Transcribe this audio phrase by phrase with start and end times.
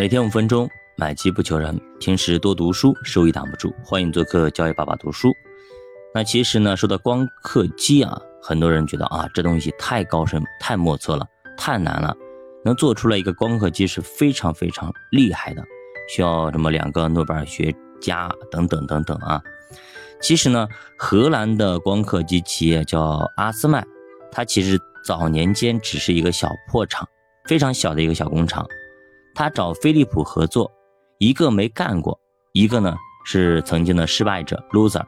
[0.00, 1.78] 每天五分钟，买机不求人。
[2.00, 3.70] 平时多读书，收益挡不住。
[3.84, 5.30] 欢迎做客交易爸爸读书。
[6.14, 12.16] 那其实呢，说到光刻机啊，很多人觉得啊，这东西太高深、太莫测了，太难了。
[12.64, 15.62] 能做出来一个光刻机是非常非常厉害的，
[16.08, 19.38] 需要什么两个诺贝尔学家等等等等啊。
[20.22, 23.84] 其实呢，荷兰的光刻机企业叫阿斯麦，
[24.32, 27.06] 它其实早年间只是一个小破厂，
[27.44, 28.66] 非常小的一个小工厂。
[29.40, 30.70] 他找飞利浦合作，
[31.16, 32.20] 一个没干过，
[32.52, 32.94] 一个呢
[33.24, 35.02] 是曾经的失败者 loser，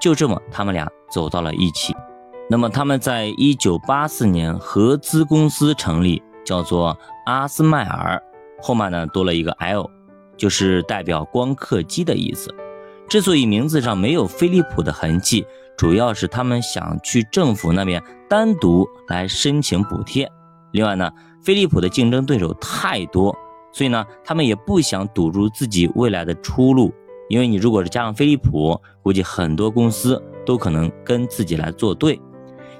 [0.00, 1.94] 就这么他们俩走到了一起。
[2.50, 8.20] 那么他们在一九八四年合资公司成立，叫做阿斯麦尔，
[8.60, 9.88] 后面呢多了一个 L，
[10.36, 12.52] 就是代表光刻机的意思。
[13.08, 20.28] 之所以名字上没有飞利浦的痕迹，主要是他们想去政府那边单独来申请补贴。
[20.72, 21.08] 另外呢，
[21.44, 23.32] 飞利浦的竞争对手太多。
[23.72, 26.92] 所以呢，他们也不想堵住自己未来的出路，
[27.28, 32.20] 因为你如果是加上飞利浦，估计很多公司都可能跟自己来作对。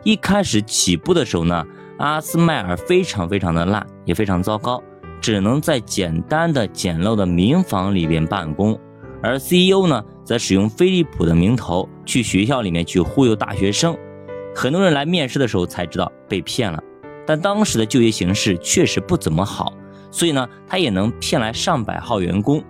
[0.04, 1.64] 一开始起步的时候呢，
[1.98, 4.82] 阿斯麦尔非常非常的烂，也非常糟糕，
[5.20, 8.78] 只能在简单的简陋的民房里边办公，
[9.22, 13.96] 而 CEO 呢，则使用飞利浦的名头去学校里面去忽悠大学生。
[14.54, 16.82] 很多人来面试的时候才知道被骗了，
[17.26, 19.72] 但当时的就业形势确实不怎么好。
[20.10, 22.62] 所以呢，他也能骗来上百号员工，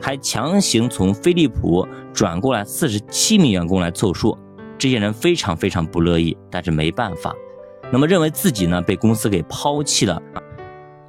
[0.00, 4.36] 还强行从飞利浦转过来四十七名员工来凑数。
[4.78, 7.34] 这些人非常非常不乐意，但是没办法。
[7.90, 10.22] 那么认为自己呢被公司给抛弃了，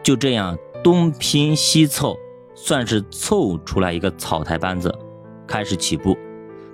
[0.02, 2.18] 就这样东拼西凑，
[2.56, 4.94] 算是凑出来一个草台班子，
[5.46, 6.18] 开始起步。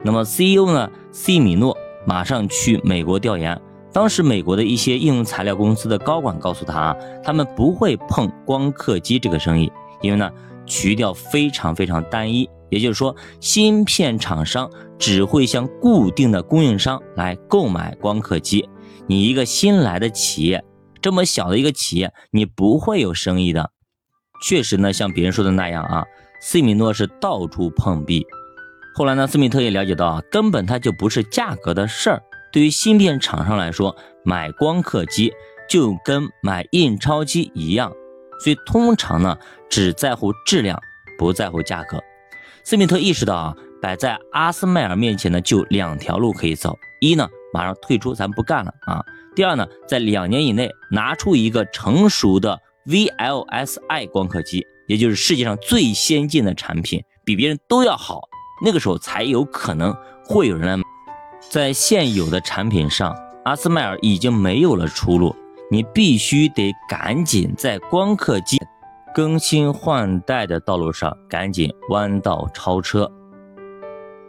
[0.03, 3.59] 那么 CEO 呢，西米诺马上去美国调研。
[3.95, 10.29] 当时，美国的一些应用材料公司的高管告诉他啊，他们不会碰光刻机这个生意，因为呢，
[10.65, 12.49] 渠道非常非常单一。
[12.69, 18.67] 也就是说，芯片厂商只会向固定的供应商来购买光刻机。
[19.07, 20.61] 你一个新来的企业，
[21.01, 23.71] 这么小的一个企业，你不会有生意的。
[24.45, 26.03] 确实呢，像别人说的那样啊，
[26.41, 28.27] 斯米诺是到处碰壁。
[28.93, 32.21] 后来呢，斯密特也了解到啊，根本它就不是价格的事儿。
[32.55, 33.93] 对于芯片厂商来说，
[34.23, 35.33] 买光刻机
[35.69, 37.91] 就跟买印钞机一样，
[38.39, 39.37] 所以通常呢
[39.69, 40.79] 只在乎质量，
[41.17, 42.01] 不在乎价格。
[42.63, 49.03] 斯密特意识到啊，摆在阿斯麦尔面前呢就两条路可以走：一呢马上退出，咱不干了啊；
[49.35, 58.21] 第二呢，在两年以内拿出一个成熟的 VLSI 光刻机，也就是世界上最先进的产品，比别人都要好，
[58.63, 59.93] 那个时候才有可能
[60.23, 60.84] 会有人来买。
[61.49, 65.35] 在现有的产品上，阿斯麦尔已经没有了出路。
[65.71, 68.61] 你必须得赶紧在光刻机
[69.15, 73.11] 更新换代的道路上赶紧弯道超车，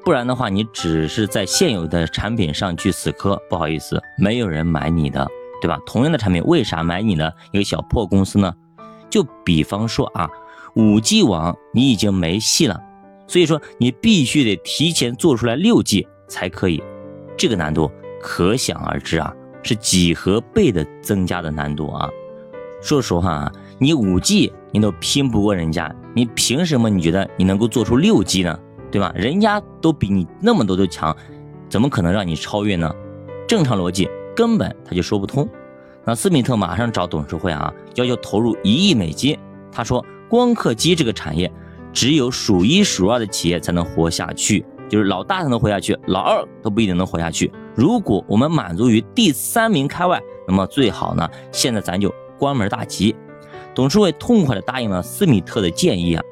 [0.02, 5.28] 不然的话，你只是在现有的产品上去死磕，不好意思，没有人买你的，
[5.60, 5.78] 对吧？
[5.84, 8.54] 同样的产品，为啥买你的一个小破公司呢？
[9.10, 10.26] 就比方说啊，
[10.74, 12.80] 五 G 网你已经没戏了，
[13.26, 16.82] 所以说你必须得提前做出来六 G 才可以。
[17.36, 19.32] 这个难度可想而知啊，
[19.62, 22.08] 是几何倍的增加的难度啊！
[22.80, 28.58] 说实话啊，你五 G 你都拼不过人家，你凭什么你觉得你能够做出六 G 呢？
[28.90, 29.12] 对吧？
[29.14, 31.14] 人家都比你那么多都强，
[31.68, 32.90] 怎么可能让你超越呢？
[33.46, 35.48] 正常逻辑根本他就说不通。
[36.04, 39.36] 那斯密特马上找董事会啊，要求投入一亿美金。
[39.72, 41.52] 他说，光刻机这个产业，
[41.92, 44.64] 只有数一数二的企业才能活下去。
[44.88, 47.52] 就是老大才能活下去，老二都不一定能活下去。
[47.74, 53.14] 如果我们满足于第三名开外，那么最好呢，现在咱就关门大吉。
[53.74, 56.22] 董事会痛快的答应了斯米特的建议啊，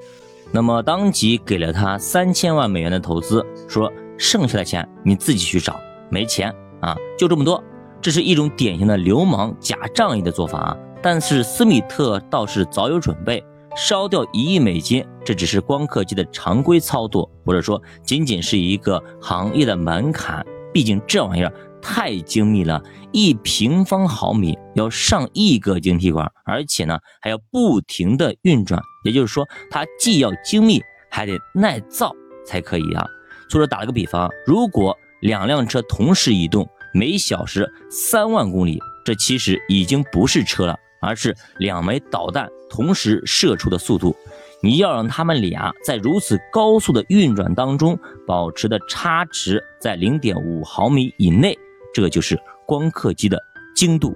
[0.51, 5.79] 那么当即给了他三千万美元的投资，说剩下的钱你自己去找，
[6.09, 7.63] 没钱啊，就这么多。
[8.01, 13.45] 这是一种典型的流氓假仗义的做法啊，但是斯米特倒是早有准备。
[13.77, 20.45] 烧掉一亿美金，这只是光刻机的常规操作，或者说仅仅是一个行业的门槛。
[20.73, 22.83] 毕竟这玩意儿太精密了，
[23.13, 28.81] 一平方毫米要上亿个晶体管，而且呢还要不停的运转。
[29.05, 32.13] 也就是说，它既要精密，还得耐造
[32.45, 33.07] 才可以啊。
[33.49, 40.77] 作者打了个比方，如果两辆车同时移动，每小时三万公里，这其实已经不是车了。
[41.05, 44.17] 而是两枚导弹同时射出的速度，
[44.63, 51.57] 你要让他们俩在如此高速的运转当中保持的差值在零点五毫米以内，
[51.93, 53.39] 这就是光刻机的
[53.77, 54.15] 精度。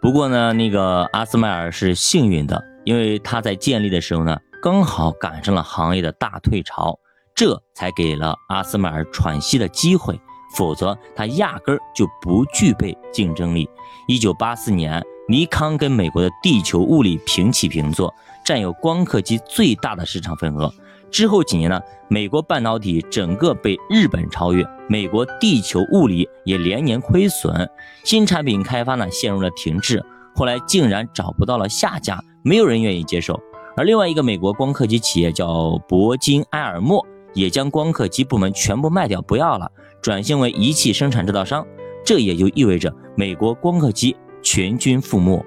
[0.00, 6.98] 不过呢，那个阿斯麦尔是幸运的，因为他在建立的时候呢，刚好赶上了行业的大退潮，
[7.34, 10.20] 这才给了阿斯麦尔喘息的机会，
[10.54, 13.66] 否则他压根儿就不具备竞争力。
[14.06, 18.12] 一九八四年，尼康跟美国的地球物理平起平坐，
[18.44, 20.70] 占有光刻机最大的市场份额。
[21.10, 27.66] 之后几年呢，美国半导体整个被日本超越，美国地球物理也连年亏损，
[28.04, 30.04] 新产品开发呢陷入了停滞。
[30.34, 33.40] 后来竟然找不到了下家，没有人愿意接受。
[33.76, 35.46] 而另外一个美国光刻机企业叫
[35.88, 39.70] 铂金埃尔默，也将光刻机部门全部卖掉，不要了，
[40.02, 41.66] 转型为仪器生产制造商。
[42.04, 45.44] 这也就意味着美国光刻机全军覆没。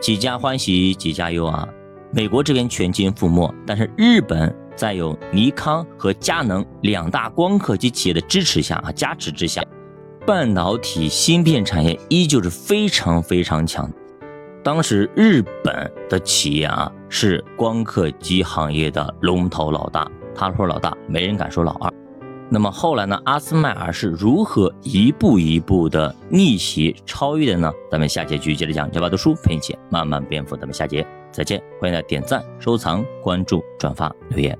[0.00, 1.66] 几家欢喜几家忧啊！
[2.12, 9.64] 美国这边全军覆没，但是日本在有尼康和佳能两大光刻机企业的支持下啊，加持之下，
[10.26, 13.90] 半导体芯片产业依旧是非常非常强。
[14.62, 21.92] 当时日本的企业啊，是光刻机行业的龙头老大，他说老大，没人敢说老二。
[22.52, 27.72] 那么后来呢，阿斯麦尔是如何一步一步的逆袭超越的呢？
[27.90, 30.54] 咱们下节继续接着讲，教爸读书陪你一起慢慢变富。
[30.54, 34.58] 咱们下节再见，欢迎大家点赞、收藏、关注、转发、留言。